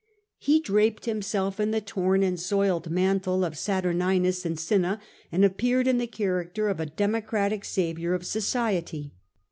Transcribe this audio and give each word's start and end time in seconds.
He 0.39 0.59
draped 0.59 1.05
himself 1.05 1.59
in 1.59 1.69
the 1.69 1.79
torn 1.79 2.23
and 2.23 2.39
soiled 2.39 2.89
mantle 2.89 3.45
of 3.45 3.53
Saturninus 3.53 4.43
and 4.47 4.57
Oinna, 4.57 4.99
and 5.31 5.45
appeared 5.45 5.85
in 5.87 5.99
the 5.99 6.07
character 6.07 6.69
of 6.69 6.79
a 6.79 6.87
Democratic 6.87 7.63
saviour 7.63 8.15
of 8.15 8.25
society. 8.25 9.13